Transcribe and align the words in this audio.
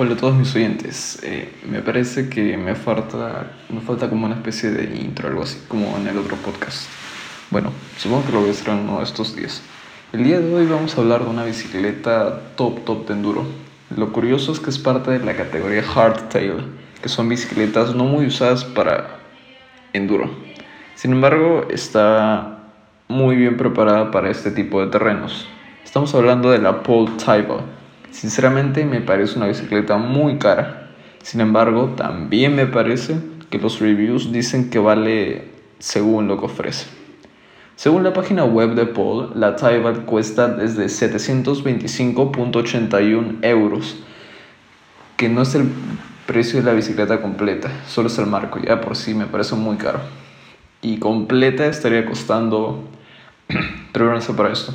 Hola 0.00 0.14
a 0.14 0.16
todos 0.16 0.36
mis 0.36 0.54
oyentes. 0.54 1.18
Eh, 1.24 1.52
me 1.68 1.80
parece 1.80 2.28
que 2.28 2.56
me 2.56 2.76
falta, 2.76 3.50
me 3.68 3.80
falta 3.80 4.08
como 4.08 4.26
una 4.26 4.36
especie 4.36 4.70
de 4.70 4.96
intro, 4.96 5.26
algo 5.26 5.42
así, 5.42 5.60
como 5.66 5.96
en 5.96 6.06
el 6.06 6.16
otro 6.18 6.36
podcast. 6.36 6.88
Bueno, 7.50 7.72
supongo 7.96 8.26
que 8.26 8.32
lo 8.32 8.38
voy 8.38 8.50
a 8.50 8.52
hacer 8.52 8.68
en 8.68 8.78
uno 8.78 8.98
de 8.98 9.02
estos 9.02 9.34
días. 9.34 9.60
El 10.12 10.22
día 10.22 10.38
de 10.38 10.54
hoy 10.54 10.66
vamos 10.66 10.96
a 10.96 11.00
hablar 11.00 11.24
de 11.24 11.30
una 11.30 11.42
bicicleta 11.42 12.54
top 12.54 12.84
top 12.84 13.08
de 13.08 13.14
enduro. 13.14 13.44
Lo 13.96 14.12
curioso 14.12 14.52
es 14.52 14.60
que 14.60 14.70
es 14.70 14.78
parte 14.78 15.10
de 15.10 15.18
la 15.18 15.34
categoría 15.34 15.82
hardtail, 15.82 16.62
que 17.02 17.08
son 17.08 17.28
bicicletas 17.28 17.96
no 17.96 18.04
muy 18.04 18.26
usadas 18.26 18.64
para 18.64 19.18
enduro. 19.92 20.30
Sin 20.94 21.10
embargo, 21.10 21.66
está 21.70 22.60
muy 23.08 23.34
bien 23.34 23.56
preparada 23.56 24.12
para 24.12 24.30
este 24.30 24.52
tipo 24.52 24.80
de 24.80 24.92
terrenos. 24.92 25.48
Estamos 25.84 26.14
hablando 26.14 26.52
de 26.52 26.58
la 26.58 26.84
Pole 26.84 27.10
Taiba 27.16 27.64
Sinceramente 28.10 28.84
me 28.84 29.00
parece 29.00 29.36
una 29.36 29.46
bicicleta 29.46 29.96
muy 29.96 30.38
cara. 30.38 30.90
Sin 31.22 31.40
embargo, 31.40 31.94
también 31.96 32.54
me 32.54 32.66
parece 32.66 33.16
que 33.50 33.58
los 33.58 33.80
reviews 33.80 34.32
dicen 34.32 34.70
que 34.70 34.78
vale 34.78 35.48
según 35.78 36.28
lo 36.28 36.38
que 36.38 36.46
ofrece. 36.46 36.86
Según 37.76 38.02
la 38.02 38.12
página 38.12 38.44
web 38.44 38.74
de 38.74 38.86
Paul, 38.86 39.32
la 39.36 39.54
Taibat 39.54 40.04
cuesta 40.04 40.48
desde 40.48 40.86
725.81 40.86 43.36
euros, 43.42 43.96
que 45.16 45.28
no 45.28 45.42
es 45.42 45.54
el 45.54 45.68
precio 46.26 46.58
de 46.58 46.66
la 46.66 46.72
bicicleta 46.72 47.22
completa, 47.22 47.70
solo 47.86 48.08
es 48.08 48.18
el 48.18 48.26
marco, 48.26 48.58
ya 48.58 48.80
por 48.80 48.96
sí 48.96 49.14
me 49.14 49.26
parece 49.26 49.54
muy 49.54 49.76
caro. 49.76 50.00
Y 50.82 50.98
completa 50.98 51.66
estaría 51.66 52.04
costando, 52.04 52.82
prepárense 53.92 54.34
para 54.34 54.52
esto, 54.52 54.74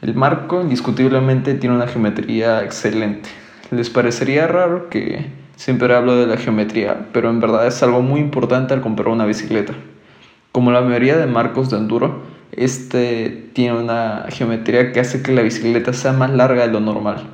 el 0.00 0.14
marco 0.14 0.62
indiscutiblemente 0.62 1.54
tiene 1.54 1.74
una 1.74 1.88
geometría 1.88 2.62
excelente. 2.62 3.28
Les 3.72 3.90
parecería 3.90 4.46
raro 4.46 4.88
que 4.88 5.26
siempre 5.56 5.92
hablo 5.94 6.16
de 6.16 6.28
la 6.28 6.36
geometría, 6.36 7.08
pero 7.12 7.30
en 7.30 7.40
verdad 7.40 7.66
es 7.66 7.82
algo 7.82 8.00
muy 8.00 8.20
importante 8.20 8.74
al 8.74 8.80
comprar 8.80 9.08
una 9.08 9.26
bicicleta. 9.26 9.74
Como 10.52 10.70
la 10.70 10.80
mayoría 10.80 11.16
de 11.16 11.26
marcos 11.26 11.68
de 11.70 11.78
enduro, 11.78 12.22
este 12.52 13.50
tiene 13.54 13.76
una 13.76 14.26
geometría 14.28 14.92
que 14.92 15.00
hace 15.00 15.20
que 15.22 15.32
la 15.32 15.42
bicicleta 15.42 15.92
sea 15.92 16.12
más 16.12 16.30
larga 16.30 16.66
de 16.66 16.72
lo 16.72 16.80
normal, 16.80 17.24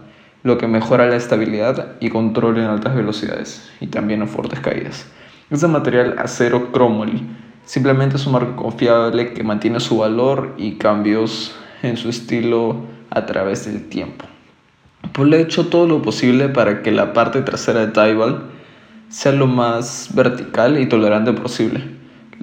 lo 0.42 0.56
que 0.56 0.66
mejora 0.66 1.06
la 1.06 1.16
estabilidad 1.16 1.92
y 2.00 2.08
control 2.08 2.58
en 2.58 2.64
altas 2.64 2.94
velocidades 2.94 3.70
y 3.80 3.88
también 3.88 4.22
en 4.22 4.28
fuertes 4.28 4.60
caídas. 4.60 5.06
Es 5.50 5.60
de 5.60 5.68
material 5.68 6.16
acero 6.18 6.72
chromoly. 6.72 7.22
Simplemente 7.66 8.16
es 8.16 8.26
un 8.26 8.32
marco 8.32 8.56
confiable 8.56 9.34
que 9.34 9.42
mantiene 9.42 9.78
su 9.78 9.98
valor 9.98 10.54
y 10.56 10.76
cambios 10.76 11.54
en 11.82 11.98
su 11.98 12.08
estilo 12.08 12.76
a 13.10 13.26
través 13.26 13.66
del 13.66 13.88
tiempo. 13.88 14.24
Pues 15.12 15.28
le 15.28 15.36
he 15.36 15.42
hecho 15.42 15.66
todo 15.66 15.86
lo 15.86 16.00
posible 16.00 16.48
para 16.48 16.82
que 16.82 16.90
la 16.90 17.12
parte 17.12 17.42
trasera 17.42 17.80
de 17.80 17.92
Taival 17.92 18.44
sea 19.10 19.32
lo 19.32 19.46
más 19.46 20.10
vertical 20.14 20.78
y 20.78 20.86
tolerante 20.86 21.34
posible. 21.34 21.84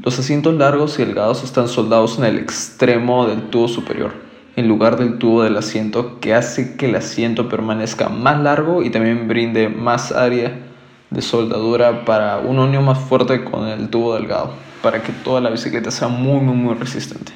Los 0.04 0.20
asientos 0.20 0.54
largos 0.54 1.00
y 1.00 1.06
delgados 1.06 1.44
están 1.44 1.68
soldados 1.68 2.20
en 2.20 2.26
el 2.26 2.38
extremo 2.38 3.28
del 3.28 3.50
tubo 3.50 3.68
superior, 3.68 4.14
en 4.56 4.68
lugar 4.68 4.98
del 4.98 5.18
tubo 5.18 5.44
del 5.44 5.58
asiento, 5.58 6.20
que 6.20 6.36
hace 6.36 6.78
que 6.78 6.86
el 6.86 6.96
asiento 6.96 7.50
permanezca 7.50 8.10
más 8.10 8.40
largo 8.42 8.84
y 8.84 8.92
también 8.92 9.28
brinde 9.28 9.70
más 9.70 10.12
área 10.12 10.71
de 11.12 11.22
soldadura 11.22 12.06
para 12.06 12.40
una 12.40 12.64
unión 12.64 12.86
más 12.86 12.98
fuerte 12.98 13.44
con 13.44 13.68
el 13.68 13.90
tubo 13.90 14.16
delgado, 14.16 14.54
para 14.82 15.04
que 15.04 15.12
toda 15.12 15.42
la 15.42 15.50
bicicleta 15.50 15.92
sea 15.92 16.08
muy, 16.08 16.40
muy, 16.40 16.56
muy 16.56 16.74
resistente. 16.74 17.34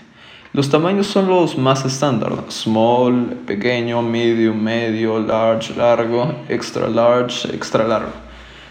Los 0.53 0.69
tamaños 0.69 1.07
son 1.07 1.27
los 1.27 1.57
más 1.57 1.83
estándar, 1.83 2.31
small, 2.47 3.41
pequeño, 3.45 4.01
medium, 4.01 4.57
medio, 4.57 5.19
large, 5.19 5.75
largo, 5.75 6.33
extra 6.47 6.87
large, 6.87 7.53
extra 7.53 7.83
largo. 7.83 8.13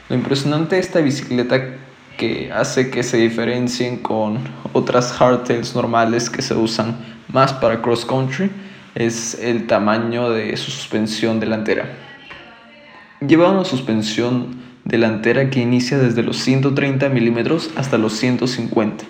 Lo 0.09 0.17
impresionante 0.17 0.77
de 0.77 0.81
esta 0.81 1.01
bicicleta 1.01 1.77
que 2.17 2.51
hace 2.51 2.91
que 2.91 3.03
se 3.03 3.19
diferencien 3.19 3.99
con 3.99 4.39
otras 4.73 5.13
hardtails 5.13 5.75
normales 5.75 6.31
que 6.31 6.41
se 6.41 6.55
usan 6.55 6.97
más 7.29 7.53
para 7.53 7.83
cross 7.83 8.07
country 8.07 8.51
es 8.95 9.35
el 9.35 9.67
tamaño 9.67 10.31
de 10.31 10.57
su 10.57 10.71
suspensión 10.71 11.39
delantera. 11.39 11.91
Lleva 13.21 13.51
una 13.51 13.65
suspensión 13.65 14.63
delantera 14.85 15.51
que 15.51 15.61
inicia 15.61 15.99
desde 15.99 16.23
los 16.23 16.37
130 16.39 17.09
milímetros 17.09 17.71
hasta 17.77 17.99
los 17.99 18.15
150, 18.15 19.05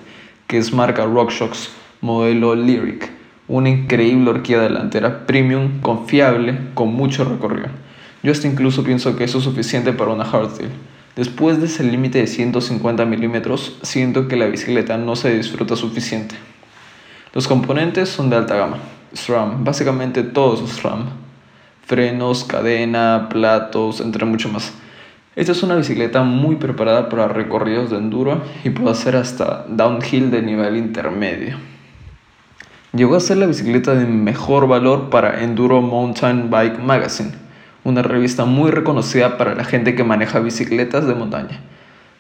que 0.47 0.59
es 0.59 0.73
marca 0.73 1.05
RockShox 1.05 1.71
modelo 2.01 2.55
Lyric, 2.55 3.11
una 3.49 3.71
increíble 3.71 4.31
horquilla 4.31 4.61
delantera 4.61 5.27
premium, 5.27 5.81
confiable, 5.81 6.59
con 6.75 6.93
mucho 6.93 7.25
recorrido. 7.25 7.69
Yo 8.23 8.31
hasta 8.33 8.47
incluso 8.47 8.85
pienso 8.85 9.17
que 9.17 9.25
eso 9.25 9.39
es 9.39 9.45
suficiente 9.45 9.93
para 9.93 10.13
una 10.13 10.25
hardtail. 10.25 10.71
Después 11.17 11.61
de 11.61 11.67
ese 11.67 11.85
límite 11.85 12.19
de 12.19 12.27
150 12.27 13.05
milímetros, 13.05 13.79
siento 13.83 14.29
que 14.29 14.37
la 14.37 14.47
bicicleta 14.47 14.99
no 14.99 15.17
se 15.17 15.35
disfruta 15.35 15.77
suficiente. 15.77 16.35
Los 17.33 17.49
componentes 17.49 18.09
son 18.09 18.31
de 18.31 18.37
alta 18.37 18.57
gama. 18.57 18.79
SRAM, 19.13 19.65
básicamente 19.65 20.23
todos 20.23 20.61
los 20.61 20.71
SRAM. 20.73 21.07
Frenos, 21.87 22.45
cadena, 22.45 23.29
platos, 23.31 24.01
entre 24.01 24.25
mucho 24.25 24.49
más. 24.49 24.73
Esta 25.37 25.51
es 25.51 25.65
una 25.65 25.75
bicicleta 25.75 26.23
muy 26.23 26.55
preparada 26.57 27.09
para 27.09 27.27
recorridos 27.27 27.91
de 27.91 27.97
enduro 27.97 28.41
y 28.63 28.71
puede 28.71 28.93
hacer 28.93 29.17
hasta 29.17 29.65
downhill 29.69 30.31
de 30.31 30.43
nivel 30.43 30.77
intermedio. 30.77 31.57
Llegó 32.93 33.17
a 33.17 33.21
ser 33.21 33.39
la 33.39 33.47
bicicleta 33.47 33.97
de 33.97 34.07
mejor 34.07 34.69
valor 34.69 35.11
para 35.11 35.43
Enduro 35.43 35.83
Mountain 35.83 36.51
Bike 36.51 36.79
Magazine, 36.79 37.33
una 37.83 38.03
revista 38.03 38.45
muy 38.45 38.71
reconocida 38.71 39.37
para 39.37 39.57
la 39.57 39.65
gente 39.65 39.97
que 39.97 40.05
maneja 40.05 40.39
bicicletas 40.39 41.05
de 41.05 41.17
montaña. 41.17 41.59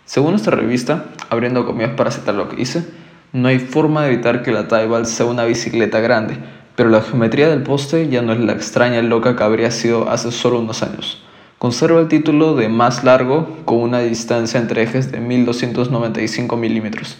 Según 0.04 0.34
esta 0.34 0.50
revista, 0.50 1.04
abriendo 1.30 1.64
comillas 1.64 1.92
para 1.92 2.10
citar 2.10 2.34
lo 2.34 2.48
que 2.48 2.56
dice, 2.56 2.84
no 3.32 3.46
hay 3.46 3.60
forma 3.60 4.02
de 4.02 4.12
evitar 4.12 4.42
que 4.42 4.50
la 4.50 4.66
Taival 4.66 5.06
sea 5.06 5.26
una 5.26 5.44
bicicleta 5.44 6.00
grande, 6.00 6.36
pero 6.74 6.90
la 6.90 7.00
geometría 7.00 7.48
del 7.48 7.62
poste 7.62 8.08
ya 8.08 8.22
no 8.22 8.32
es 8.32 8.40
la 8.40 8.54
extraña 8.54 9.00
loca 9.02 9.36
que 9.36 9.44
habría 9.44 9.70
sido 9.70 10.10
hace 10.10 10.32
solo 10.32 10.58
unos 10.58 10.82
años. 10.82 11.23
Conserva 11.64 11.98
el 11.98 12.08
título 12.08 12.54
de 12.54 12.68
más 12.68 13.04
largo 13.04 13.48
con 13.64 13.78
una 13.78 14.00
distancia 14.00 14.60
entre 14.60 14.82
ejes 14.82 15.10
de 15.10 15.20
1295 15.20 16.58
milímetros, 16.58 17.16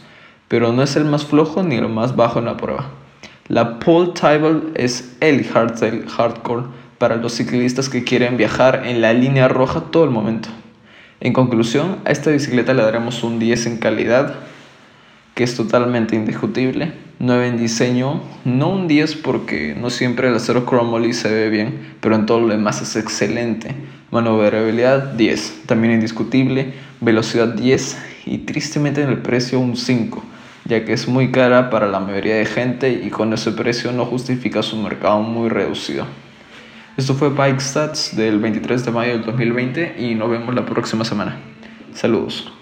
pero 0.48 0.70
no 0.70 0.82
es 0.82 0.96
el 0.96 1.06
más 1.06 1.24
flojo 1.24 1.62
ni 1.62 1.76
el 1.76 1.88
más 1.88 2.14
bajo 2.14 2.40
en 2.40 2.44
la 2.44 2.58
prueba. 2.58 2.90
La 3.48 3.78
Pole 3.78 4.12
Table 4.12 4.64
es 4.74 5.16
el 5.20 5.44
hardtail 5.44 6.06
hardcore 6.10 6.64
para 6.98 7.16
los 7.16 7.32
ciclistas 7.32 7.88
que 7.88 8.04
quieren 8.04 8.36
viajar 8.36 8.82
en 8.84 9.00
la 9.00 9.14
línea 9.14 9.48
roja 9.48 9.84
todo 9.90 10.04
el 10.04 10.10
momento. 10.10 10.50
En 11.20 11.32
conclusión, 11.32 11.96
a 12.04 12.10
esta 12.10 12.30
bicicleta 12.30 12.74
le 12.74 12.82
daremos 12.82 13.24
un 13.24 13.38
10 13.38 13.64
en 13.64 13.76
calidad, 13.78 14.34
que 15.34 15.44
es 15.44 15.56
totalmente 15.56 16.16
indiscutible, 16.16 16.92
9 17.18 17.48
en 17.48 17.56
diseño, 17.56 18.20
no 18.44 18.68
un 18.68 18.88
10 18.88 19.16
porque 19.16 19.74
no 19.74 19.88
siempre 19.88 20.28
el 20.28 20.34
acero 20.34 20.66
chromoly 20.66 21.14
se 21.14 21.32
ve 21.32 21.48
bien, 21.48 21.94
pero 22.02 22.14
en 22.14 22.26
todo 22.26 22.40
lo 22.40 22.48
demás 22.48 22.82
es 22.82 22.94
excelente. 22.96 23.74
Maniobrabilidad 24.14 25.14
10, 25.14 25.64
también 25.66 25.94
indiscutible, 25.94 26.72
velocidad 27.00 27.48
10 27.48 27.98
y 28.26 28.38
tristemente 28.38 29.02
en 29.02 29.08
el 29.08 29.18
precio 29.18 29.58
un 29.58 29.76
5, 29.76 30.22
ya 30.66 30.84
que 30.84 30.92
es 30.92 31.08
muy 31.08 31.32
cara 31.32 31.68
para 31.68 31.88
la 31.88 31.98
mayoría 31.98 32.36
de 32.36 32.46
gente 32.46 32.92
y 33.04 33.10
con 33.10 33.32
ese 33.32 33.50
precio 33.50 33.90
no 33.90 34.06
justifica 34.06 34.62
su 34.62 34.76
mercado 34.76 35.18
muy 35.18 35.48
reducido. 35.48 36.06
Esto 36.96 37.14
fue 37.14 37.30
Bike 37.30 37.60
Stats 37.60 38.16
del 38.16 38.38
23 38.38 38.84
de 38.84 38.90
mayo 38.92 39.12
del 39.14 39.24
2020 39.24 39.96
y 39.98 40.14
nos 40.14 40.30
vemos 40.30 40.54
la 40.54 40.64
próxima 40.64 41.04
semana. 41.04 41.36
Saludos. 41.92 42.52